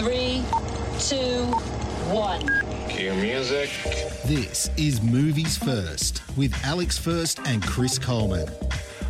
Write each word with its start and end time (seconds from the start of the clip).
Five, 0.00 0.46
four, 0.48 0.70
three, 0.98 1.18
two, 1.18 1.44
one. 2.10 2.88
Cue 2.88 3.12
music. 3.14 3.68
This 4.24 4.70
is 4.78 5.02
Movies 5.02 5.58
First 5.58 6.22
with 6.38 6.54
Alex 6.64 6.96
First 6.96 7.38
and 7.40 7.62
Chris 7.62 7.98
Coleman. 7.98 8.48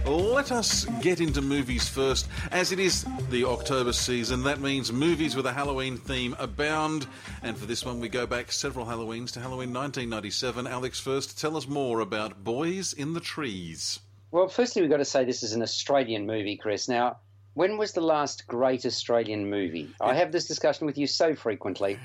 Let 0.04 0.50
us 0.50 0.86
get 1.00 1.20
into 1.20 1.42
movies 1.42 1.88
first. 1.88 2.26
As 2.50 2.72
it 2.72 2.80
is 2.80 3.06
the 3.30 3.44
October 3.44 3.92
season, 3.92 4.42
that 4.42 4.60
means 4.60 4.90
movies 4.90 5.36
with 5.36 5.46
a 5.46 5.52
Halloween 5.52 5.96
theme 5.96 6.34
abound. 6.40 7.06
And 7.44 7.56
for 7.56 7.66
this 7.66 7.84
one, 7.84 8.00
we 8.00 8.08
go 8.08 8.26
back 8.26 8.50
several 8.50 8.84
Halloweens 8.84 9.30
to 9.32 9.40
Halloween 9.40 9.72
1997. 9.72 10.66
Alex, 10.66 10.98
first, 10.98 11.38
tell 11.38 11.56
us 11.56 11.68
more 11.68 12.00
about 12.00 12.42
Boys 12.42 12.94
in 12.94 13.12
the 13.12 13.20
Trees. 13.20 14.00
Well, 14.32 14.48
firstly, 14.48 14.82
we've 14.82 14.90
got 14.90 14.96
to 14.96 15.04
say 15.04 15.24
this 15.24 15.44
is 15.44 15.52
an 15.52 15.62
Australian 15.62 16.26
movie, 16.26 16.56
Chris. 16.56 16.88
Now, 16.88 17.18
when 17.54 17.76
was 17.78 17.92
the 17.92 18.00
last 18.00 18.46
great 18.46 18.86
Australian 18.86 19.48
movie? 19.50 19.88
I 20.00 20.14
have 20.14 20.32
this 20.32 20.46
discussion 20.46 20.86
with 20.86 20.96
you 20.96 21.06
so 21.06 21.34
frequently. 21.34 21.98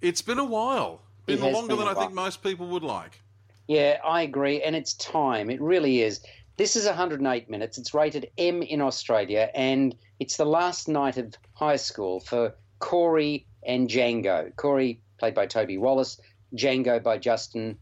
It's 0.00 0.22
been 0.22 0.38
a 0.38 0.44
while. 0.44 1.02
Been 1.26 1.40
longer 1.40 1.76
been 1.76 1.78
than 1.78 1.88
I 1.88 1.94
think 1.94 2.12
most 2.12 2.42
people 2.42 2.68
would 2.68 2.82
like. 2.82 3.20
Yeah, 3.66 3.98
I 4.02 4.22
agree, 4.22 4.62
and 4.62 4.74
it's 4.74 4.94
time. 4.94 5.50
It 5.50 5.60
really 5.60 6.00
is. 6.00 6.20
This 6.56 6.74
is 6.74 6.86
108 6.86 7.50
minutes. 7.50 7.76
It's 7.78 7.92
rated 7.92 8.30
M 8.38 8.62
in 8.62 8.80
Australia, 8.80 9.50
and 9.54 9.94
it's 10.18 10.38
the 10.38 10.46
last 10.46 10.88
night 10.88 11.18
of 11.18 11.34
high 11.52 11.76
school 11.76 12.20
for 12.20 12.54
Corey 12.78 13.46
and 13.64 13.88
Django. 13.88 14.56
Corey, 14.56 15.00
played 15.18 15.34
by 15.34 15.46
Toby 15.46 15.76
Wallace, 15.76 16.18
Django 16.56 17.02
by 17.02 17.18
Justin 17.18 17.78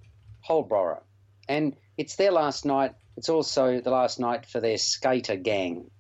Holborow. 0.47 1.01
And 1.49 1.77
it's 1.97 2.17
their 2.17 2.33
last 2.33 2.65
night. 2.65 2.95
It's 3.17 3.29
also 3.29 3.81
the 3.81 3.91
last 3.91 4.19
night 4.19 4.45
for 4.45 4.61
their 4.61 4.79
skater 4.79 5.37
gang. 5.37 5.91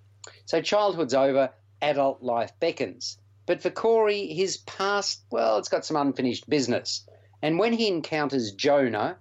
So 0.47 0.63
childhood's 0.63 1.15
over, 1.15 1.51
adult 1.83 2.23
life 2.23 2.53
beckons. 2.61 3.19
But 3.47 3.63
for 3.63 3.71
Corey, 3.71 4.29
his 4.33 4.57
past, 4.57 5.23
well, 5.31 5.59
it's 5.59 5.69
got 5.69 5.85
some 5.85 5.97
unfinished 5.97 6.49
business. 6.49 7.07
And 7.43 7.59
when 7.59 7.73
he 7.73 7.89
encounters 7.89 8.53
Jonah, 8.53 9.19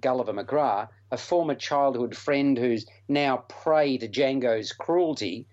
Gulliver 0.00 0.32
McGrath, 0.32 0.88
a 1.10 1.16
former 1.16 1.54
childhood 1.54 2.16
friend 2.16 2.56
who's 2.56 2.86
now 3.08 3.38
prey 3.48 3.98
to 3.98 4.08
Django's 4.08 4.72
cruelty, 4.72 5.46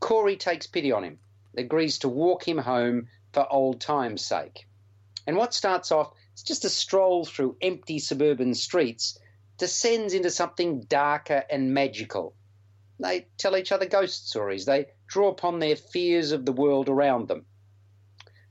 Corey 0.00 0.36
takes 0.36 0.66
pity 0.66 0.92
on 0.92 1.04
him, 1.04 1.18
agrees 1.56 1.98
to 1.98 2.08
walk 2.08 2.46
him 2.46 2.58
home 2.58 3.08
for 3.32 3.52
old 3.52 3.80
time's 3.80 4.24
sake. 4.24 4.66
And 5.26 5.36
what 5.36 5.52
starts 5.52 5.90
off 5.90 6.12
as 6.34 6.42
just 6.42 6.64
a 6.64 6.70
stroll 6.70 7.24
through 7.24 7.56
empty 7.60 7.98
suburban 7.98 8.54
streets 8.54 9.18
descends 9.58 10.14
into 10.14 10.30
something 10.30 10.82
darker 10.82 11.42
and 11.50 11.74
magical. 11.74 12.34
They 12.98 13.26
tell 13.38 13.56
each 13.56 13.72
other 13.72 13.86
ghost 13.86 14.28
stories, 14.28 14.66
they 14.66 14.86
draw 15.06 15.28
upon 15.28 15.58
their 15.58 15.76
fears 15.76 16.32
of 16.32 16.46
the 16.46 16.52
world 16.52 16.88
around 16.88 17.28
them. 17.28 17.46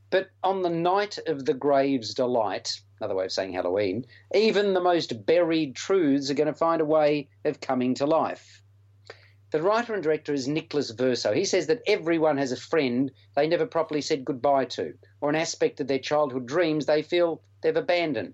But 0.10 0.30
on 0.44 0.62
the 0.62 0.70
night 0.70 1.18
of 1.28 1.46
the 1.46 1.54
grave's 1.54 2.14
delight, 2.14 2.82
another 3.00 3.16
way 3.16 3.26
of 3.26 3.32
saying 3.32 3.54
Halloween, 3.54 4.06
even 4.34 4.74
the 4.74 4.82
most 4.82 5.26
buried 5.26 5.76
truths 5.76 6.30
are 6.30 6.36
going 6.36 6.48
to 6.48 6.54
find 6.54 6.82
a 6.82 6.86
way 6.86 7.30
of 7.46 7.62
coming 7.62 7.96
to 7.96 8.06
life. 8.06 8.62
The 9.52 9.62
writer 9.62 9.94
and 9.94 10.04
director 10.04 10.34
is 10.34 10.48
Nicholas 10.48 10.90
Verso. 10.90 11.32
He 11.32 11.46
says 11.46 11.68
that 11.68 11.84
everyone 11.88 12.38
has 12.38 12.52
a 12.52 12.58
friend 12.58 13.12
they 13.36 13.48
never 13.48 13.66
properly 13.66 14.02
said 14.02 14.26
goodbye 14.26 14.66
to, 14.66 14.94
or 15.22 15.30
an 15.30 15.36
aspect 15.36 15.80
of 15.80 15.88
their 15.88 16.00
childhood 16.00 16.48
dreams 16.48 16.86
they 16.86 17.02
feel 17.02 17.42
they've 17.62 17.76
abandoned. 17.76 18.34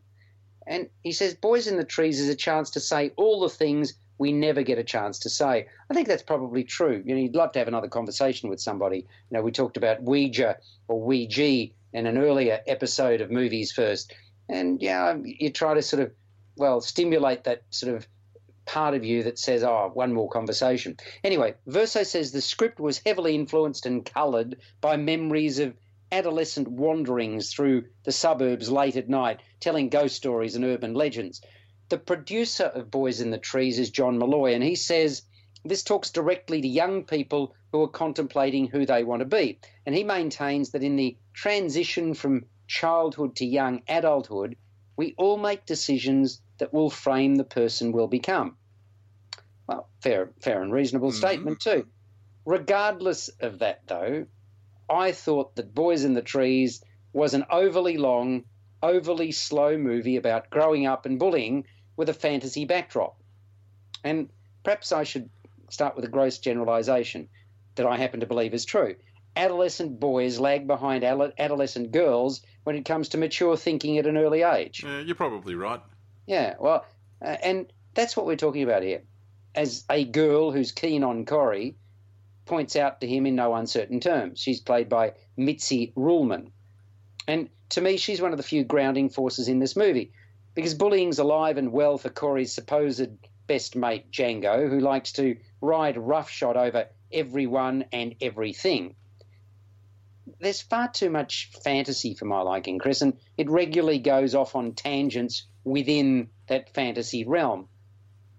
And 0.66 0.90
he 1.02 1.12
says 1.12 1.34
Boys 1.34 1.68
in 1.68 1.78
the 1.78 1.84
Trees 1.84 2.20
is 2.20 2.30
a 2.30 2.36
chance 2.36 2.72
to 2.72 2.80
say 2.80 3.12
all 3.16 3.42
the 3.42 3.50
things 3.50 3.94
we 4.20 4.34
never 4.34 4.62
get 4.62 4.78
a 4.78 4.84
chance 4.84 5.20
to 5.20 5.30
say. 5.30 5.68
I 5.90 5.94
think 5.94 6.08
that's 6.08 6.22
probably 6.22 6.64
true. 6.64 7.02
You 7.04 7.16
know, 7.16 7.22
you'd 7.22 7.36
love 7.36 7.54
to 7.54 7.60
have 7.60 7.68
another 7.68 7.88
conversation 7.88 8.50
with 8.50 8.60
somebody. 8.60 8.98
You 8.98 9.38
know, 9.38 9.42
we 9.42 9.52
talked 9.52 9.78
about 9.78 10.04
Ouija 10.04 10.58
or 10.88 11.02
Ouija 11.02 11.72
in 11.94 12.06
an 12.06 12.18
earlier 12.18 12.60
episode 12.68 13.22
of 13.22 13.32
Movies 13.32 13.72
First. 13.72 14.14
And 14.50 14.82
yeah, 14.82 15.16
you 15.24 15.52
try 15.52 15.74
to 15.74 15.82
sort 15.82 16.04
of, 16.04 16.12
well, 16.58 16.82
stimulate 16.82 17.46
that 17.46 17.64
sort 17.70 17.96
of 17.96 18.08
part 18.66 18.94
of 18.94 19.06
you 19.06 19.24
that 19.24 19.40
says, 19.40 19.64
oh, 19.64 19.90
one 19.94 20.14
more 20.14 20.30
conversation. 20.30 20.98
Anyway, 21.24 21.56
Verso 21.66 22.04
says 22.04 22.32
the 22.32 22.42
script 22.42 22.80
was 22.80 23.02
heavily 23.04 23.36
influenced 23.36 23.86
and 23.86 24.06
coloured 24.06 24.58
by 24.82 24.98
memories 24.98 25.60
of 25.60 25.74
adolescent 26.12 26.68
wanderings 26.68 27.54
through 27.54 27.86
the 28.04 28.12
suburbs 28.12 28.70
late 28.70 28.96
at 28.96 29.08
night, 29.08 29.40
telling 29.60 29.90
ghost 29.90 30.16
stories 30.16 30.56
and 30.56 30.66
urban 30.66 30.94
legends. 30.94 31.42
The 31.90 31.98
producer 31.98 32.66
of 32.66 32.92
Boys 32.92 33.20
in 33.20 33.32
the 33.32 33.40
Trees 33.40 33.80
is 33.80 33.90
John 33.90 34.20
Molloy, 34.20 34.54
and 34.54 34.64
he 34.64 34.76
says 34.76 35.24
this 35.66 35.84
talks 35.84 36.12
directly 36.12 36.62
to 36.62 36.68
young 36.68 37.04
people 37.04 37.56
who 37.72 37.82
are 37.82 37.88
contemplating 37.88 38.68
who 38.68 38.86
they 38.86 39.04
want 39.04 39.22
to 39.22 39.26
be. 39.26 39.60
And 39.86 39.96
he 39.96 40.04
maintains 40.04 40.72
that 40.72 40.84
in 40.84 40.96
the 40.96 41.18
transition 41.34 42.14
from 42.14 42.46
childhood 42.68 43.36
to 43.38 43.46
young 43.46 43.82
adulthood, 43.88 44.56
we 44.96 45.16
all 45.18 45.38
make 45.38 45.66
decisions 45.66 46.42
that 46.60 46.74
will 46.74 46.90
frame 46.90 47.36
the 47.36 47.44
person 47.44 47.92
we'll 47.92 48.08
become. 48.08 48.56
Well, 49.68 49.90
fair, 50.02 50.32
fair 50.42 50.62
and 50.62 50.72
reasonable 50.72 51.10
mm-hmm. 51.10 51.18
statement 51.18 51.60
too. 51.60 51.88
Regardless 52.46 53.30
of 53.40 53.60
that, 53.60 53.82
though, 53.88 54.28
I 54.90 55.12
thought 55.12 55.56
that 55.56 55.76
Boys 55.76 56.04
in 56.04 56.14
the 56.14 56.22
Trees 56.22 56.84
was 57.14 57.34
an 57.34 57.46
overly 57.52 57.98
long, 57.98 58.46
overly 58.82 59.32
slow 59.32 59.78
movie 59.78 60.18
about 60.18 60.50
growing 60.50 60.86
up 60.86 61.06
and 61.06 61.20
bullying 61.20 61.66
with 62.00 62.08
a 62.08 62.14
fantasy 62.14 62.64
backdrop. 62.64 63.20
And 64.06 64.30
perhaps 64.64 64.94
I 64.94 65.04
should 65.04 65.30
start 65.70 65.98
with 65.98 66.06
a 66.06 66.08
gross 66.08 66.38
generalization 66.38 67.28
that 67.76 67.86
I 67.86 67.98
happen 67.98 68.22
to 68.22 68.26
believe 68.26 68.54
is 68.54 68.64
true. 68.64 68.96
Adolescent 69.36 70.00
boys 70.00 70.40
lag 70.40 70.66
behind 70.66 71.04
adolescent 71.04 71.92
girls 71.92 72.42
when 72.64 72.78
it 72.78 72.86
comes 72.86 73.10
to 73.10 73.18
mature 73.18 73.58
thinking 73.58 73.98
at 73.98 74.08
an 74.08 74.16
early 74.16 74.44
age. 74.44 74.82
Yeah, 74.82 75.02
you're 75.02 75.14
probably 75.14 75.56
right. 75.56 75.82
Yeah, 76.26 76.56
well, 76.58 76.86
uh, 77.22 77.36
and 77.44 77.72
that's 77.94 78.16
what 78.16 78.26
we're 78.26 78.38
talking 78.38 78.64
about 78.64 78.82
here. 78.82 79.04
As 79.54 79.84
a 79.90 80.06
girl 80.06 80.54
who's 80.54 80.72
keen 80.72 81.04
on 81.04 81.26
Corey 81.26 81.76
points 82.46 82.78
out 82.78 83.02
to 83.02 83.08
him 83.08 83.26
in 83.26 83.36
no 83.36 83.54
uncertain 83.54 84.00
terms. 84.00 84.40
She's 84.40 84.62
played 84.62 84.88
by 84.88 85.16
Mitzi 85.36 85.92
Ruhlmann. 85.98 86.52
And 87.28 87.50
to 87.72 87.82
me, 87.82 87.98
she's 87.98 88.22
one 88.22 88.32
of 88.32 88.38
the 88.38 88.44
few 88.44 88.64
grounding 88.64 89.10
forces 89.10 89.50
in 89.50 89.60
this 89.60 89.76
movie 89.76 90.14
because 90.56 90.74
bullying's 90.74 91.20
alive 91.20 91.58
and 91.58 91.72
well 91.72 91.98
for 91.98 92.10
Corey's 92.10 92.54
supposed 92.54 93.10
best 93.50 93.76
mate, 93.76 94.12
Django, 94.12 94.70
who 94.70 94.80
likes 94.80 95.12
to 95.14 95.36
ride 95.60 95.98
roughshod 95.98 96.56
over 96.56 96.88
everyone 97.12 97.86
and 97.92 98.16
everything. 98.22 98.96
There's 100.40 100.62
far 100.62 100.90
too 100.92 101.10
much 101.10 101.50
fantasy 101.64 102.14
for 102.14 102.26
my 102.26 102.42
liking, 102.42 102.78
Chris, 102.78 103.02
and 103.02 103.18
it 103.38 103.50
regularly 103.50 103.98
goes 103.98 104.36
off 104.36 104.56
on 104.56 104.74
tangents 104.74 105.48
within 105.64 106.30
that 106.48 106.74
fantasy 106.76 107.26
realm. 107.26 107.68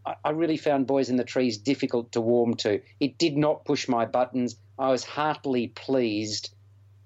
I, 0.07 0.15
I 0.25 0.31
really 0.31 0.57
found 0.57 0.87
Boys 0.87 1.11
in 1.11 1.17
the 1.17 1.25
Trees 1.25 1.59
difficult 1.59 2.13
to 2.13 2.21
warm 2.21 2.55
to. 2.59 2.81
It 3.01 3.19
did 3.19 3.37
not 3.37 3.65
push 3.65 3.89
my 3.89 4.07
buttons. 4.07 4.57
I 4.79 4.91
was 4.91 5.05
heartily 5.05 5.69
pleased. 5.69 6.55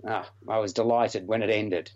Ah, 0.07 0.29
I 0.47 0.59
was 0.59 0.75
delighted 0.75 1.27
when 1.27 1.43
it 1.43 1.51
ended. 1.51 1.91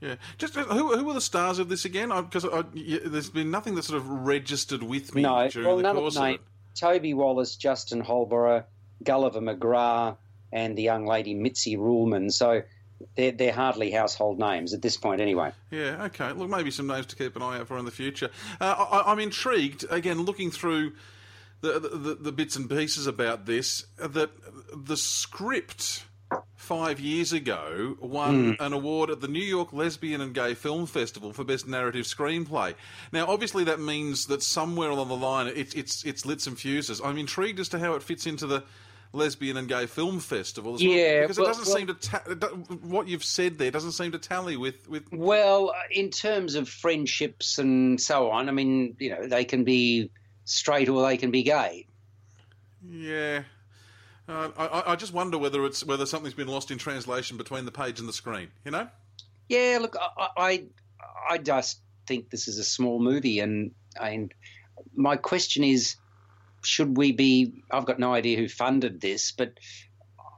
Yeah, 0.00 0.16
just 0.36 0.56
uh, 0.56 0.64
who 0.64 0.96
who 0.96 1.04
were 1.04 1.14
the 1.14 1.20
stars 1.20 1.58
of 1.58 1.68
this 1.68 1.84
again? 1.84 2.10
Because 2.10 2.46
there's 2.74 3.30
been 3.30 3.50
nothing 3.50 3.74
that 3.76 3.84
sort 3.84 3.98
of 3.98 4.08
registered 4.08 4.82
with 4.82 5.14
me 5.14 5.22
No, 5.22 5.48
during 5.48 5.66
well, 5.66 5.76
the 5.78 5.82
none 5.82 5.96
course 5.96 6.16
of 6.16 6.26
it. 6.26 6.40
Toby 6.74 7.14
Wallace, 7.14 7.56
Justin 7.56 8.02
Holborow, 8.02 8.64
Gulliver 9.02 9.40
McGrath, 9.40 10.18
and 10.52 10.76
the 10.76 10.82
young 10.82 11.06
lady 11.06 11.34
Mitzi 11.34 11.76
Ruhlmann. 11.76 12.30
So 12.30 12.62
they're, 13.16 13.32
they're 13.32 13.52
hardly 13.52 13.90
household 13.90 14.38
names 14.38 14.74
at 14.74 14.82
this 14.82 14.96
point, 14.96 15.20
anyway. 15.20 15.52
Yeah, 15.70 16.04
okay. 16.04 16.32
Look, 16.32 16.50
maybe 16.50 16.70
some 16.70 16.86
names 16.86 17.06
to 17.06 17.16
keep 17.16 17.34
an 17.36 17.42
eye 17.42 17.58
out 17.58 17.68
for 17.68 17.78
in 17.78 17.84
the 17.86 17.90
future. 17.90 18.30
Uh, 18.60 18.86
I, 18.90 19.10
I'm 19.12 19.18
intrigued 19.18 19.86
again, 19.90 20.22
looking 20.22 20.50
through 20.50 20.92
the, 21.62 21.78
the 21.80 22.14
the 22.20 22.32
bits 22.32 22.56
and 22.56 22.68
pieces 22.68 23.06
about 23.06 23.46
this. 23.46 23.86
That 23.96 24.30
the 24.74 24.96
script 24.96 26.04
five 26.54 27.00
years 27.00 27.32
ago 27.32 27.96
won 28.00 28.54
hmm. 28.54 28.62
an 28.62 28.72
award 28.72 29.10
at 29.10 29.20
the 29.20 29.28
New 29.28 29.44
York 29.44 29.72
Lesbian 29.72 30.20
and 30.20 30.34
Gay 30.34 30.54
Film 30.54 30.86
Festival 30.86 31.32
for 31.32 31.44
Best 31.44 31.66
Narrative 31.66 32.04
Screenplay. 32.04 32.74
Now, 33.12 33.26
obviously, 33.26 33.64
that 33.64 33.80
means 33.80 34.26
that 34.26 34.42
somewhere 34.42 34.90
along 34.90 35.08
the 35.08 35.16
line, 35.16 35.48
it, 35.48 35.74
it's 35.74 36.04
it's 36.04 36.26
lit 36.26 36.40
some 36.40 36.56
fuses. 36.56 37.00
I'm 37.04 37.18
intrigued 37.18 37.60
as 37.60 37.68
to 37.70 37.78
how 37.78 37.94
it 37.94 38.02
fits 38.02 38.26
into 38.26 38.46
the 38.46 38.64
lesbian 39.12 39.56
and 39.56 39.68
gay 39.68 39.86
film 39.86 40.20
festival. 40.20 40.74
As 40.74 40.82
Yeah, 40.82 40.94
well, 40.94 41.20
because 41.22 41.38
well- 41.38 41.46
it 41.46 41.50
doesn't 41.50 41.66
well- 41.66 41.76
seem 41.76 41.86
to 41.86 41.94
ta- 41.94 42.76
what 42.82 43.08
you've 43.08 43.24
said 43.24 43.58
there 43.58 43.70
doesn't 43.70 43.92
seem 43.92 44.12
to 44.12 44.18
tally 44.18 44.56
with 44.56 44.88
with. 44.88 45.04
Well, 45.12 45.74
in 45.90 46.10
terms 46.10 46.54
of 46.54 46.68
friendships 46.68 47.58
and 47.58 48.00
so 48.00 48.30
on, 48.30 48.48
I 48.48 48.52
mean, 48.52 48.96
you 48.98 49.10
know, 49.10 49.26
they 49.26 49.44
can 49.44 49.64
be 49.64 50.10
straight 50.44 50.88
or 50.88 51.06
they 51.06 51.16
can 51.16 51.30
be 51.30 51.42
gay. 51.42 51.86
Yeah. 52.88 53.42
Uh, 54.28 54.50
I- 54.56 54.92
I, 54.92 54.96
just 54.96 55.12
wonder 55.12 55.38
whether 55.38 55.64
it's 55.64 55.84
whether 55.84 56.04
something's 56.04 56.34
been 56.34 56.48
lost 56.48 56.70
in 56.70 56.78
translation 56.78 57.36
between 57.36 57.64
the 57.64 57.70
page 57.70 58.00
and 58.00 58.08
the 58.08 58.12
screen. 58.12 58.48
You 58.64 58.72
know? 58.72 58.88
Yeah, 59.48 59.78
look, 59.80 59.96
I, 60.00 60.28
I, 60.36 60.64
I 61.30 61.38
just 61.38 61.80
think 62.06 62.30
this 62.30 62.48
is 62.48 62.58
a 62.58 62.64
small 62.64 63.00
movie, 63.00 63.38
and 63.40 63.72
and 64.00 64.34
my 64.94 65.16
question 65.16 65.62
is, 65.62 65.96
should 66.62 66.96
we 66.96 67.12
be? 67.12 67.62
I've 67.70 67.86
got 67.86 68.00
no 68.00 68.12
idea 68.12 68.36
who 68.36 68.48
funded 68.48 69.00
this, 69.00 69.30
but 69.30 69.58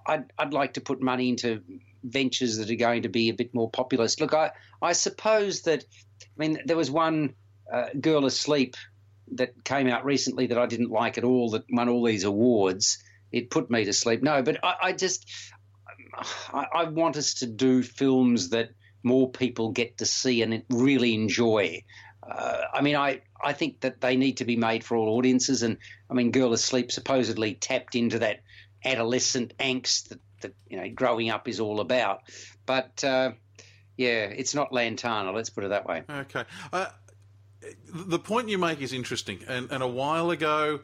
I'd 0.06 0.24
I'd 0.38 0.52
like 0.52 0.74
to 0.74 0.82
put 0.82 1.00
money 1.00 1.30
into 1.30 1.62
ventures 2.04 2.58
that 2.58 2.70
are 2.70 2.76
going 2.76 3.02
to 3.02 3.08
be 3.08 3.30
a 3.30 3.34
bit 3.34 3.54
more 3.54 3.70
populist. 3.70 4.20
Look, 4.20 4.34
I 4.34 4.50
I 4.82 4.92
suppose 4.92 5.62
that, 5.62 5.84
I 6.22 6.26
mean, 6.36 6.58
there 6.66 6.76
was 6.76 6.90
one 6.90 7.34
uh, 7.72 7.86
girl 7.98 8.26
asleep 8.26 8.76
that 9.32 9.64
came 9.64 9.88
out 9.88 10.04
recently 10.04 10.46
that 10.48 10.58
I 10.58 10.66
didn't 10.66 10.90
like 10.90 11.18
at 11.18 11.24
all 11.24 11.50
that 11.50 11.64
won 11.70 11.88
all 11.88 12.04
these 12.04 12.24
awards. 12.24 13.02
It 13.32 13.50
put 13.50 13.70
me 13.70 13.84
to 13.84 13.92
sleep. 13.92 14.22
No, 14.22 14.42
but 14.42 14.62
I, 14.64 14.74
I 14.82 14.92
just 14.92 15.30
I, 16.52 16.66
I 16.74 16.84
want 16.84 17.16
us 17.16 17.34
to 17.34 17.46
do 17.46 17.82
films 17.82 18.50
that 18.50 18.70
more 19.02 19.30
people 19.30 19.70
get 19.70 19.98
to 19.98 20.06
see 20.06 20.42
and 20.42 20.62
really 20.70 21.14
enjoy. 21.14 21.82
Uh, 22.28 22.62
I 22.72 22.82
mean, 22.82 22.96
I, 22.96 23.22
I 23.42 23.52
think 23.52 23.80
that 23.80 24.00
they 24.00 24.16
need 24.16 24.38
to 24.38 24.44
be 24.44 24.56
made 24.56 24.84
for 24.84 24.96
all 24.96 25.16
audiences. 25.16 25.62
And 25.62 25.78
I 26.10 26.14
mean, 26.14 26.30
Girl 26.30 26.52
Asleep 26.52 26.90
supposedly 26.92 27.54
tapped 27.54 27.94
into 27.94 28.18
that 28.20 28.40
adolescent 28.84 29.54
angst 29.58 30.08
that, 30.08 30.20
that 30.40 30.54
you 30.68 30.76
know 30.78 30.88
growing 30.90 31.30
up 31.30 31.48
is 31.48 31.60
all 31.60 31.80
about. 31.80 32.22
But 32.66 33.02
uh, 33.04 33.32
yeah, 33.96 34.24
it's 34.24 34.54
not 34.54 34.72
Lantana. 34.72 35.32
Let's 35.32 35.50
put 35.50 35.64
it 35.64 35.68
that 35.68 35.86
way. 35.86 36.02
Okay. 36.08 36.44
Uh, 36.72 36.86
the 37.92 38.18
point 38.18 38.48
you 38.48 38.58
make 38.58 38.80
is 38.80 38.92
interesting, 38.92 39.40
and, 39.48 39.70
and 39.70 39.82
a 39.82 39.88
while 39.88 40.30
ago. 40.30 40.80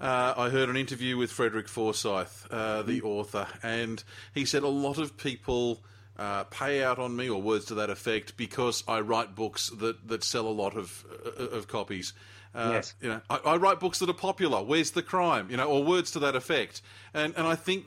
Uh, 0.00 0.34
I 0.36 0.48
heard 0.50 0.68
an 0.68 0.76
interview 0.76 1.16
with 1.16 1.32
Frederick 1.32 1.68
Forsyth, 1.68 2.46
uh, 2.50 2.82
the 2.82 3.02
author, 3.02 3.46
and 3.62 4.02
he 4.32 4.44
said 4.44 4.62
a 4.62 4.68
lot 4.68 4.98
of 4.98 5.16
people 5.16 5.82
uh, 6.16 6.44
pay 6.44 6.84
out 6.84 6.98
on 6.98 7.16
me, 7.16 7.28
or 7.28 7.42
words 7.42 7.64
to 7.66 7.74
that 7.76 7.90
effect, 7.90 8.36
because 8.36 8.84
I 8.86 9.00
write 9.00 9.34
books 9.34 9.70
that, 9.70 10.06
that 10.08 10.22
sell 10.22 10.46
a 10.46 10.50
lot 10.50 10.76
of 10.76 11.04
uh, 11.26 11.44
of 11.46 11.66
copies. 11.68 12.12
Uh, 12.54 12.70
Yes. 12.74 12.94
You 13.00 13.08
know, 13.08 13.20
I, 13.28 13.36
I 13.44 13.56
write 13.56 13.80
books 13.80 13.98
that 13.98 14.08
are 14.08 14.14
popular. 14.14 14.62
Where's 14.62 14.92
the 14.92 15.02
crime? 15.02 15.48
You 15.50 15.56
know, 15.56 15.66
or 15.66 15.84
words 15.84 16.12
to 16.12 16.20
that 16.20 16.36
effect. 16.36 16.80
And 17.12 17.34
and 17.36 17.46
I 17.46 17.56
think 17.56 17.86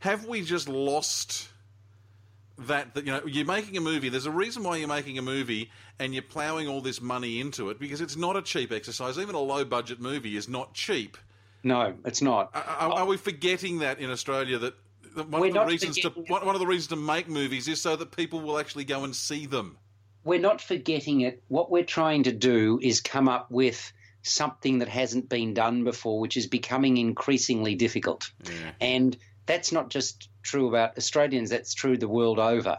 have 0.00 0.26
we 0.26 0.42
just 0.42 0.68
lost 0.68 1.48
that 2.68 2.94
that 2.94 3.04
you 3.06 3.12
know 3.12 3.20
you're 3.26 3.46
making 3.46 3.76
a 3.76 3.80
movie 3.80 4.08
there's 4.08 4.26
a 4.26 4.30
reason 4.30 4.62
why 4.62 4.76
you're 4.76 4.88
making 4.88 5.18
a 5.18 5.22
movie 5.22 5.70
and 5.98 6.12
you're 6.14 6.22
ploughing 6.22 6.68
all 6.68 6.80
this 6.80 7.00
money 7.00 7.40
into 7.40 7.70
it 7.70 7.78
because 7.78 8.00
it's 8.00 8.16
not 8.16 8.36
a 8.36 8.42
cheap 8.42 8.72
exercise 8.72 9.18
even 9.18 9.34
a 9.34 9.40
low 9.40 9.64
budget 9.64 10.00
movie 10.00 10.36
is 10.36 10.48
not 10.48 10.74
cheap 10.74 11.16
No, 11.62 11.94
it's 12.04 12.22
not. 12.22 12.50
are, 12.54 12.62
are, 12.62 12.92
are 13.00 13.06
we 13.06 13.16
forgetting 13.16 13.78
that 13.80 13.98
in 13.98 14.10
australia 14.10 14.58
that 14.58 14.74
one 15.28 15.40
We're 15.42 15.48
of 15.48 15.54
the 15.54 15.64
reasons 15.66 15.96
to 15.96 16.10
forgetting- 16.10 16.32
one, 16.32 16.46
one 16.46 16.54
of 16.54 16.60
the 16.60 16.66
reasons 16.66 16.88
to 16.88 16.96
make 16.96 17.28
movies 17.28 17.68
is 17.68 17.80
so 17.80 17.96
that 17.96 18.16
people 18.16 18.40
will 18.40 18.58
actually 18.58 18.84
go 18.84 19.04
and 19.04 19.14
see 19.14 19.46
them 19.46 19.76
we're 20.24 20.38
not 20.38 20.60
forgetting 20.60 21.22
it. 21.22 21.42
What 21.48 21.72
we're 21.72 21.82
trying 21.82 22.22
to 22.22 22.32
do 22.32 22.78
is 22.80 23.00
come 23.00 23.28
up 23.28 23.50
with 23.50 23.92
something 24.22 24.78
that 24.78 24.86
hasn't 24.86 25.28
been 25.28 25.52
done 25.52 25.82
before, 25.82 26.20
which 26.20 26.36
is 26.36 26.46
becoming 26.46 26.96
increasingly 26.96 27.74
difficult. 27.74 28.30
And 28.80 29.16
that's 29.46 29.72
not 29.72 29.90
just 29.90 30.28
true 30.42 30.68
about 30.68 30.96
Australians, 30.96 31.50
that's 31.50 31.74
true 31.74 31.96
the 31.96 32.08
world 32.08 32.38
over. 32.38 32.78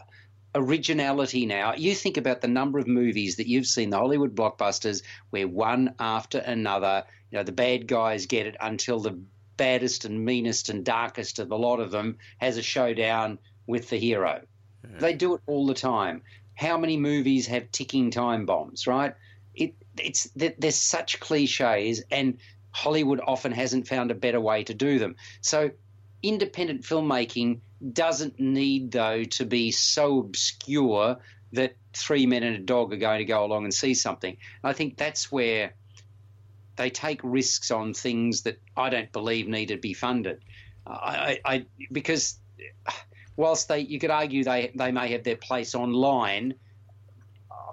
Originality 0.54 1.46
now, 1.46 1.74
you 1.74 1.94
think 1.94 2.16
about 2.16 2.40
the 2.40 2.48
number 2.48 2.78
of 2.78 2.86
movies 2.86 3.36
that 3.36 3.48
you've 3.48 3.66
seen, 3.66 3.90
the 3.90 3.98
Hollywood 3.98 4.34
blockbusters, 4.34 5.02
where 5.30 5.48
one 5.48 5.94
after 5.98 6.38
another, 6.38 7.04
you 7.30 7.38
know, 7.38 7.44
the 7.44 7.52
bad 7.52 7.88
guys 7.88 8.26
get 8.26 8.46
it 8.46 8.56
until 8.60 9.00
the 9.00 9.18
baddest 9.56 10.04
and 10.04 10.24
meanest 10.24 10.68
and 10.68 10.84
darkest 10.84 11.38
of 11.38 11.48
the 11.48 11.58
lot 11.58 11.80
of 11.80 11.90
them 11.90 12.18
has 12.38 12.56
a 12.56 12.62
showdown 12.62 13.38
with 13.66 13.88
the 13.90 13.98
hero. 13.98 14.42
They 14.98 15.14
do 15.14 15.34
it 15.34 15.40
all 15.46 15.66
the 15.66 15.74
time. 15.74 16.22
How 16.54 16.78
many 16.78 16.96
movies 16.96 17.46
have 17.48 17.70
ticking 17.72 18.10
time 18.10 18.46
bombs, 18.46 18.86
right? 18.86 19.14
It, 19.54 19.74
it's 19.98 20.28
th- 20.30 20.56
there's 20.58 20.76
such 20.76 21.20
cliches, 21.20 22.04
and 22.10 22.38
Hollywood 22.70 23.20
often 23.26 23.52
hasn't 23.52 23.88
found 23.88 24.10
a 24.10 24.14
better 24.14 24.40
way 24.40 24.64
to 24.64 24.74
do 24.74 24.98
them. 24.98 25.16
So, 25.40 25.70
independent 26.28 26.82
filmmaking 26.82 27.60
doesn't 27.92 28.40
need, 28.40 28.92
though, 28.92 29.24
to 29.24 29.44
be 29.44 29.70
so 29.70 30.18
obscure 30.18 31.18
that 31.52 31.76
three 31.92 32.26
men 32.26 32.42
and 32.42 32.56
a 32.56 32.60
dog 32.60 32.92
are 32.92 32.96
going 32.96 33.18
to 33.18 33.24
go 33.24 33.44
along 33.44 33.64
and 33.64 33.72
see 33.72 33.94
something. 33.94 34.36
I 34.62 34.72
think 34.72 34.96
that's 34.96 35.30
where 35.30 35.74
they 36.76 36.90
take 36.90 37.20
risks 37.22 37.70
on 37.70 37.94
things 37.94 38.42
that 38.42 38.60
I 38.76 38.90
don't 38.90 39.12
believe 39.12 39.46
need 39.46 39.66
to 39.66 39.76
be 39.76 39.94
funded. 39.94 40.42
I, 40.86 41.40
I, 41.44 41.66
because 41.92 42.38
whilst 43.36 43.68
they 43.68 43.80
you 43.80 43.98
could 43.98 44.10
argue 44.10 44.44
they 44.44 44.72
they 44.74 44.92
may 44.92 45.12
have 45.12 45.24
their 45.24 45.36
place 45.36 45.74
online, 45.74 46.54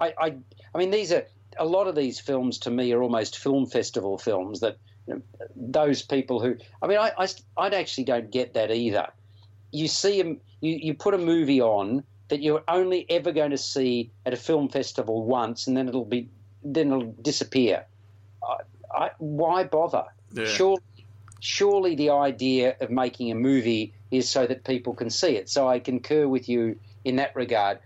I, 0.00 0.14
I 0.18 0.36
I 0.74 0.78
mean 0.78 0.90
these 0.90 1.12
are 1.12 1.26
a 1.58 1.66
lot 1.66 1.88
of 1.88 1.94
these 1.94 2.20
films 2.20 2.58
to 2.60 2.70
me 2.70 2.92
are 2.92 3.02
almost 3.02 3.38
film 3.38 3.66
festival 3.66 4.18
films 4.18 4.60
that 4.60 4.78
those 5.56 6.02
people 6.02 6.40
who 6.40 6.56
I 6.80 6.86
mean 6.86 6.98
I, 6.98 7.12
I 7.18 7.28
I 7.56 7.68
actually 7.68 8.04
don't 8.04 8.30
get 8.30 8.54
that 8.54 8.70
either. 8.70 9.08
You 9.70 9.88
see 9.88 10.20
'em- 10.20 10.40
you 10.60 10.78
you 10.82 10.94
put 10.94 11.14
a 11.14 11.18
movie 11.18 11.60
on 11.60 12.04
that 12.28 12.42
you're 12.42 12.62
only 12.68 13.04
ever 13.10 13.32
going 13.32 13.50
to 13.50 13.58
see 13.58 14.10
at 14.24 14.32
a 14.32 14.36
film 14.36 14.68
festival 14.68 15.24
once 15.24 15.66
and 15.66 15.76
then 15.76 15.88
it'll 15.88 16.04
be 16.04 16.28
then 16.64 16.88
it'll 16.92 17.12
disappear. 17.20 17.84
I, 18.42 18.56
I, 19.04 19.10
why 19.18 19.64
bother? 19.64 20.04
Yeah. 20.32 20.44
Surely 20.46 20.82
surely 21.40 21.96
the 21.96 22.10
idea 22.10 22.76
of 22.80 22.90
making 22.90 23.30
a 23.32 23.34
movie 23.34 23.92
is 24.12 24.28
so 24.28 24.46
that 24.46 24.64
people 24.64 24.94
can 24.94 25.10
see 25.10 25.36
it. 25.36 25.48
So 25.48 25.68
I 25.68 25.80
concur 25.80 26.28
with 26.28 26.48
you 26.48 26.78
in 27.04 27.16
that 27.16 27.34
regard. 27.34 27.80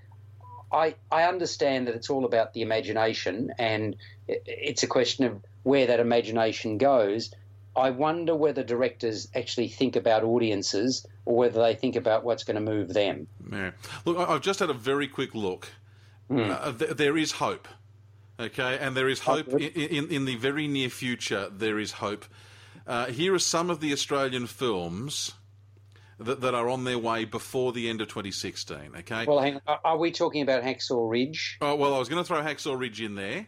I, 0.77 0.95
I 1.11 1.23
understand 1.23 1.87
that 1.87 1.95
it's 1.95 2.11
all 2.11 2.27
about 2.27 2.53
the 2.53 2.61
imagination 2.61 3.53
and 3.59 3.97
it's 4.29 4.83
a 4.83 4.87
question 4.87 5.25
of 5.25 5.43
where 5.63 5.87
that 5.87 6.01
imagination 6.01 6.77
goes. 6.77 7.33
I 7.75 7.91
wonder 7.91 8.35
whether 8.37 8.63
directors 8.63 9.29
actually 9.35 9.69
think 9.69 9.97
about 9.97 10.23
audiences 10.23 11.07
or 11.25 11.37
whether 11.37 11.63
they 11.63 11.75
think 11.75 11.97
about 11.97 12.25
what's 12.25 12.45
going 12.45 12.57
to 12.57 12.61
move 12.61 12.93
them. 12.93 13.27
yeah. 13.51 13.71
Look 14.05 14.19
I- 14.19 14.35
i've 14.35 14.43
just 14.43 14.61
had 14.61 14.71
a 14.71 14.75
very 14.75 15.09
quick 15.09 15.35
look. 15.35 15.69
Uh, 16.31 16.73
th- 16.73 16.91
there 16.97 17.17
is 17.17 17.33
hope 17.33 17.69
okay? 18.39 18.79
And 18.79 18.97
there 18.97 19.09
is 19.09 19.21
hope 19.21 19.49
in, 19.49 19.61
in, 19.61 20.09
in 20.11 20.25
the 20.27 20.37
very 20.37 20.69
near 20.69 20.91
future 20.91 21.49
there 21.51 21.79
is 21.79 21.93
hope. 21.93 22.25
Uh, 22.87 23.07
here 23.07 23.33
are 23.35 23.39
some 23.39 23.71
of 23.71 23.81
the 23.81 23.93
australian 23.93 24.47
films 24.47 25.33
that, 26.19 26.41
that 26.41 26.55
are 26.55 26.69
on 26.69 26.85
their 26.85 26.99
way 26.99 27.25
before 27.25 27.73
the 27.73 27.89
end 27.89 28.01
of 28.01 28.09
2016 28.09 28.77
okay 29.01 29.25
Well, 29.27 29.39
hang 29.41 29.61
are- 29.67 29.81
are 29.85 29.99
we 29.99 30.11
talking 30.11 30.43
about 30.43 30.63
Hacksaw 30.63 31.11
Ridge? 31.11 31.59
Oh, 31.61 31.75
well, 31.75 31.95
I 31.95 31.99
was 31.99 32.09
going 32.09 32.23
to 32.23 32.27
throw 32.27 32.41
Hacksaw 32.43 32.79
Ridge 32.79 33.01
in 33.01 33.15
there. 33.15 33.47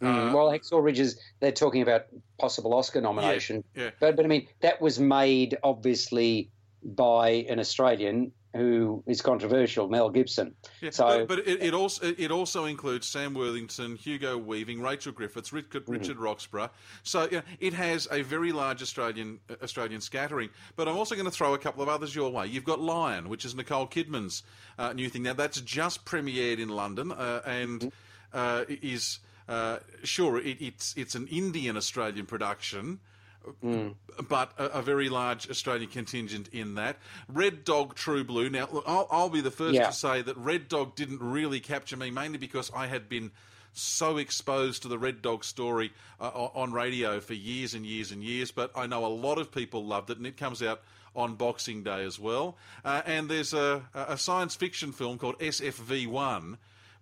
Mm, 0.00 0.34
well, 0.34 0.50
Hacksaw 0.50 0.82
Ridge 0.84 1.00
is 1.00 1.18
they're 1.40 1.52
talking 1.52 1.80
about 1.82 2.02
possible 2.38 2.74
Oscar 2.74 3.00
nomination. 3.00 3.64
yeah. 3.74 3.90
But 3.98 4.14
but 4.16 4.24
I 4.24 4.28
mean 4.28 4.46
that 4.60 4.80
was 4.80 5.00
made 5.00 5.56
obviously 5.62 6.50
by 6.82 7.46
an 7.48 7.58
Australian 7.58 8.32
who 8.56 9.02
is 9.06 9.20
controversial, 9.20 9.88
Mel 9.88 10.08
Gibson. 10.08 10.54
Yeah, 10.80 10.90
So 10.90 11.26
but, 11.26 11.28
but 11.28 11.38
it, 11.46 11.62
it 11.62 11.74
also 11.74 12.14
it 12.18 12.30
also 12.30 12.64
includes 12.64 13.06
Sam 13.06 13.34
Worthington, 13.34 13.96
Hugo 13.96 14.38
Weaving, 14.38 14.80
Rachel 14.80 15.12
Griffiths, 15.12 15.52
Richard, 15.52 15.84
Richard 15.86 16.16
Roxburgh. 16.16 16.70
So 17.02 17.24
you 17.24 17.38
know, 17.38 17.42
it 17.60 17.74
has 17.74 18.08
a 18.10 18.22
very 18.22 18.52
large 18.52 18.82
Australian 18.82 19.40
uh, 19.50 19.54
Australian 19.62 20.00
scattering. 20.00 20.50
But 20.74 20.88
I'm 20.88 20.96
also 20.96 21.14
going 21.14 21.26
to 21.26 21.30
throw 21.30 21.54
a 21.54 21.58
couple 21.58 21.82
of 21.82 21.88
others 21.88 22.14
your 22.14 22.30
way. 22.30 22.46
You've 22.46 22.64
got 22.64 22.80
Lion, 22.80 23.28
which 23.28 23.44
is 23.44 23.54
Nicole 23.54 23.86
Kidman's 23.86 24.42
uh, 24.78 24.92
new 24.92 25.08
thing. 25.08 25.22
Now 25.22 25.34
that's 25.34 25.60
just 25.60 26.04
premiered 26.04 26.58
in 26.58 26.68
London 26.68 27.12
uh, 27.12 27.42
and 27.44 27.92
uh, 28.32 28.64
is 28.68 29.20
uh, 29.48 29.78
sure 30.02 30.38
it, 30.38 30.56
it's 30.60 30.94
it's 30.96 31.14
an 31.14 31.26
Indian 31.28 31.76
Australian 31.76 32.26
production 32.26 33.00
but 34.28 34.52
a, 34.58 34.64
a 34.66 34.82
very 34.82 35.08
large 35.08 35.48
Australian 35.50 35.90
contingent 35.90 36.48
in 36.52 36.74
that. 36.76 36.96
Red 37.28 37.64
Dog 37.64 37.94
True 37.94 38.24
Blue. 38.24 38.48
Now, 38.50 38.68
look, 38.72 38.84
I'll, 38.86 39.06
I'll 39.10 39.28
be 39.28 39.40
the 39.40 39.50
first 39.50 39.74
Yeah. 39.74 39.86
to 39.86 39.92
say 39.92 40.22
that 40.22 40.36
Red 40.36 40.68
Dog 40.68 40.94
didn't 40.94 41.20
really 41.20 41.60
capture 41.60 41.96
me, 41.96 42.10
mainly 42.10 42.38
because 42.38 42.70
I 42.74 42.86
had 42.86 43.08
been 43.08 43.30
so 43.72 44.16
exposed 44.16 44.82
to 44.82 44.88
the 44.88 44.98
Red 44.98 45.20
Dog 45.20 45.44
story 45.44 45.92
uh, 46.20 46.28
on 46.28 46.72
radio 46.72 47.20
for 47.20 47.34
years 47.34 47.74
and 47.74 47.84
years 47.84 48.10
and 48.10 48.22
years. 48.24 48.50
But 48.50 48.70
I 48.74 48.86
know 48.86 49.04
a 49.04 49.08
lot 49.08 49.38
of 49.38 49.52
people 49.52 49.84
loved 49.84 50.10
it, 50.10 50.16
and 50.16 50.26
it 50.26 50.36
comes 50.36 50.62
out 50.62 50.80
on 51.14 51.34
Boxing 51.34 51.82
Day 51.82 52.04
as 52.04 52.18
well. 52.18 52.56
Uh, 52.84 53.02
and 53.06 53.28
there's 53.28 53.52
a, 53.54 53.82
a 53.94 54.18
science 54.18 54.54
fiction 54.54 54.92
film 54.92 55.18
called 55.18 55.38
SFV1. 55.38 56.56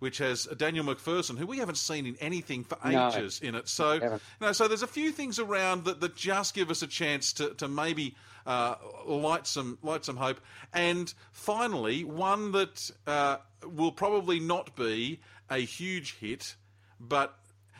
Which 0.05 0.19
has 0.19 0.45
Daniel 0.59 0.85
MacPherson, 0.85 1.39
who 1.39 1.47
we 1.47 1.57
haven't 1.57 1.79
seen 1.79 2.05
in 2.05 2.15
anything 2.21 2.63
for 2.63 2.77
No. 2.87 3.09
ages 3.09 3.41
in 3.41 3.55
it. 3.55 3.69
So, 3.71 3.99
Haven't. 3.99 4.23
no, 4.39 4.53
so 4.53 4.69
there's 4.69 4.83
a 4.83 4.87
few 4.87 5.11
things 5.13 5.39
around 5.39 5.87
that, 5.87 6.01
that 6.03 6.15
just 6.15 6.55
give 6.55 6.71
us 6.71 6.83
a 6.83 6.87
chance 6.87 7.33
to, 7.33 7.55
to 7.55 7.69
maybe 7.69 8.15
uh, 8.47 8.75
light 9.07 9.47
some 9.47 9.79
light 9.83 10.05
some 10.05 10.19
hope. 10.19 10.41
And 10.75 11.13
finally, 11.33 12.05
one 12.05 12.53
that 12.53 12.91
uh, 13.07 13.39
will 13.67 13.93
probably 13.93 14.41
not 14.41 14.77
be 14.77 15.21
a 15.49 15.57
huge 15.59 16.19
hit, 16.19 16.55
but 17.01 17.35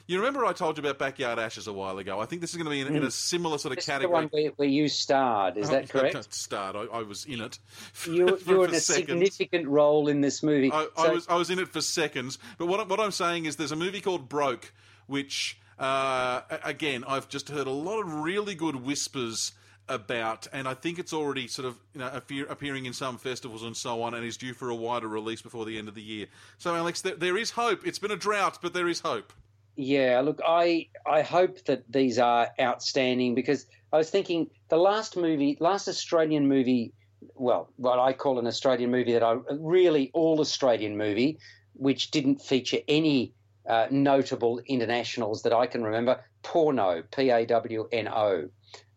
you 0.07 0.19
remember 0.19 0.45
I 0.45 0.53
told 0.53 0.77
you 0.77 0.83
about 0.83 0.99
Backyard 0.99 1.39
Ashes 1.39 1.67
a 1.67 1.73
while 1.73 1.99
ago. 1.99 2.21
I 2.21 2.27
think 2.27 2.41
this 2.41 2.51
is 2.51 2.57
going 2.57 2.67
to 2.67 2.71
be 2.71 2.81
in, 2.81 2.95
in 2.95 3.03
a 3.05 3.11
similar 3.11 3.59
sort 3.59 3.73
of 3.73 3.77
This 3.77 3.89
is 3.89 4.01
the 4.01 4.09
one 4.09 4.27
where, 4.29 4.51
where 4.57 4.69
you 4.69 4.89
starred. 4.89 5.57
Is 5.57 5.71
that 5.71 5.85
Oh, 5.85 5.87
correct? 5.99 6.35
Starred. 6.35 6.77
I, 6.77 6.99
I 6.99 7.03
was 7.03 7.25
in 7.25 7.41
it. 7.41 7.59
You, 8.07 8.37
for- 8.37 8.51
you 8.53 8.59
were 8.59 8.69
in 8.69 8.75
a 8.75 8.81
seconds. 8.81 9.09
significant 9.09 9.69
role 9.69 10.09
in 10.09 10.21
this 10.21 10.43
movie. 10.43 10.71
I, 10.73 10.89
I 10.97 11.09
was 11.09 11.27
I 11.29 11.37
was 11.37 11.51
in 11.51 11.59
it 11.59 11.69
for 11.69 11.81
seconds. 11.81 12.39
But 12.59 12.67
what, 12.67 12.89
what 12.89 13.01
I'm 13.01 13.13
saying 13.13 13.47
is, 13.47 13.57
there's 13.57 13.73
a 13.73 13.77
movie 13.77 14.01
called 14.01 14.29
Broke, 14.29 14.73
which 15.07 15.59
uh, 15.79 16.43
again 16.65 17.05
I've 17.07 17.29
just 17.29 17.49
heard 17.49 17.67
a 17.67 17.71
lot 17.73 18.01
of 18.01 18.13
really 18.23 18.55
good 18.55 18.77
whispers 18.77 19.53
about, 19.89 20.47
and 20.53 20.67
I 20.67 20.73
think 20.75 20.99
it's 20.99 21.13
already 21.13 21.47
sort 21.47 21.67
of 21.69 21.77
you 21.95 22.01
know 22.01 22.11
appear, 22.13 22.47
appearing 22.47 22.87
in 22.87 22.93
some 22.93 23.19
festivals 23.19 23.63
and 23.63 23.77
so 23.77 24.03
on, 24.03 24.15
and 24.15 24.25
is 24.25 24.37
due 24.37 24.55
for 24.55 24.71
a 24.71 24.75
wider 24.75 25.09
release 25.09 25.43
before 25.43 25.65
the 25.65 25.77
end 25.79 25.89
of 25.89 25.95
the 25.95 26.03
year. 26.03 26.27
So, 26.59 26.75
Alex, 26.75 27.01
there, 27.03 27.15
there 27.17 27.37
is 27.37 27.51
hope. 27.53 27.87
It's 27.87 27.99
been 27.99 28.11
a 28.11 28.17
drought, 28.17 28.59
but 28.63 28.73
there 28.75 28.89
is 28.89 29.01
hope. 29.01 29.33
Yeah, 29.77 30.21
look, 30.21 30.41
I 30.47 30.89
I 31.07 31.23
hope 31.23 31.65
that 31.65 31.83
these 31.91 32.19
are 32.19 32.49
outstanding 32.61 33.35
because 33.35 33.67
I 33.93 33.99
was 33.99 34.11
thinking 34.11 34.51
the 34.69 34.77
last 34.77 35.17
movie, 35.17 35.57
last 35.61 35.89
Australian 35.89 36.49
movie, 36.49 36.93
well, 37.35 37.71
what 37.77 37.99
I 37.99 38.13
call 38.13 38.39
an 38.39 38.47
Australian 38.47 38.91
movie 38.91 39.13
that 39.13 39.23
I 39.23 39.37
really 39.51 40.11
all 40.15 40.41
Australian 40.41 40.97
movie, 40.97 41.39
which 41.73 42.11
didn't 42.13 42.41
feature 42.41 42.79
any 42.87 43.33
uh, 43.69 43.87
notable 43.91 44.61
internationals 44.67 45.43
that 45.43 45.53
I 45.53 45.67
can 45.67 45.83
remember. 45.83 46.25
Pawno, 46.45 47.03
P 47.11 47.31
A 47.31 47.47
W 47.47 47.89
N 47.91 48.09
O. 48.09 48.49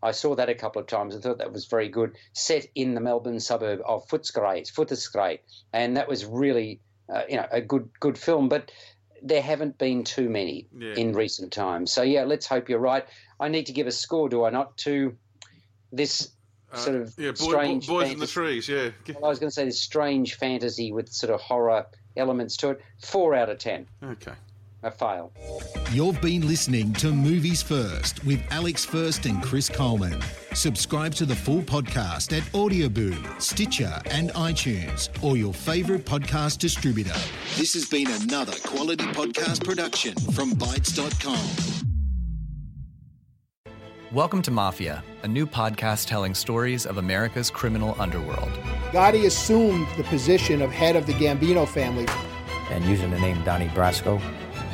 I 0.03 0.11
saw 0.11 0.35
that 0.35 0.49
a 0.49 0.53
couple 0.55 0.81
of 0.81 0.87
times. 0.87 1.15
I 1.15 1.19
thought 1.19 1.39
that 1.39 1.51
was 1.51 1.65
very 1.65 1.89
good. 1.89 2.15
Set 2.33 2.67
in 2.75 2.93
the 2.93 3.01
Melbourne 3.01 3.39
suburb 3.39 3.81
of 3.83 4.07
Footscray, 4.09 4.71
Footscray, 4.71 5.39
and 5.73 5.97
that 5.97 6.07
was 6.07 6.23
really, 6.23 6.81
uh, 7.11 7.23
you 7.27 7.37
know, 7.37 7.47
a 7.51 7.61
good 7.61 7.89
good 7.99 8.17
film. 8.17 8.47
But 8.47 8.71
there 9.21 9.41
haven't 9.41 9.77
been 9.77 10.03
too 10.03 10.29
many 10.29 10.67
Yeah. 10.77 10.93
in 10.95 11.13
recent 11.13 11.51
times. 11.51 11.91
So 11.91 12.01
yeah, 12.01 12.23
let's 12.23 12.45
hope 12.45 12.69
you're 12.69 12.79
right. 12.79 13.05
I 13.39 13.47
need 13.49 13.65
to 13.67 13.73
give 13.73 13.87
a 13.87 13.91
score, 13.91 14.29
do 14.29 14.43
I 14.43 14.49
not, 14.49 14.77
to 14.79 15.15
this 15.91 16.31
sort 16.73 16.95
of 16.97 17.07
Uh, 17.09 17.21
Yeah, 17.23 17.31
boy, 17.31 17.35
strange 17.35 17.87
boys 17.87 18.11
in 18.11 18.19
the 18.19 18.27
trees. 18.27 18.67
Yeah. 18.67 18.89
Well, 19.07 19.25
I 19.25 19.29
was 19.29 19.39
going 19.39 19.49
to 19.49 19.53
say 19.53 19.65
this 19.65 19.81
strange 19.81 20.35
fantasy 20.35 20.91
with 20.91 21.09
sort 21.09 21.33
of 21.33 21.39
horror 21.41 21.85
elements 22.15 22.57
to 22.57 22.71
it. 22.71 22.81
Four 23.01 23.35
out 23.35 23.49
of 23.49 23.57
ten. 23.59 23.87
Okay. 24.03 24.33
A 24.83 24.91
fail. 24.91 25.33
You've 25.91 26.21
been 26.21 26.47
listening 26.47 26.93
to 26.93 27.11
Movies 27.11 27.63
First 27.63 28.23
with 28.25 28.39
Alex 28.51 28.85
First 28.85 29.25
and 29.25 29.41
Chris 29.41 29.69
Coleman. 29.69 30.21
Subscribe 30.53 31.15
to 31.15 31.25
the 31.25 31.35
full 31.35 31.61
podcast 31.61 32.35
at 32.37 32.43
Audioboom, 32.53 33.41
Stitcher, 33.41 33.99
and 34.11 34.29
iTunes, 34.33 35.09
or 35.23 35.35
your 35.35 35.51
favourite 35.51 36.05
podcast 36.05 36.59
distributor. 36.59 37.15
This 37.57 37.73
has 37.73 37.89
been 37.89 38.07
another 38.21 38.53
quality 38.65 39.05
podcast 39.05 39.65
production 39.65 40.13
from 40.33 40.51
Bytes.com. 40.51 41.83
Welcome 44.11 44.43
to 44.43 44.51
Mafia, 44.51 45.03
a 45.23 45.27
new 45.27 45.47
podcast 45.47 46.05
telling 46.05 46.35
stories 46.35 46.85
of 46.85 46.97
America's 46.99 47.49
criminal 47.49 47.95
underworld. 47.99 48.51
Gotti 48.91 49.25
assumed 49.25 49.87
the 49.97 50.03
position 50.03 50.61
of 50.61 50.71
head 50.71 50.95
of 50.95 51.07
the 51.07 51.13
Gambino 51.13 51.67
family. 51.67 52.05
And 52.69 52.85
using 52.85 53.11
the 53.11 53.19
name 53.19 53.41
Donnie 53.43 53.69
Brasco, 53.69 54.21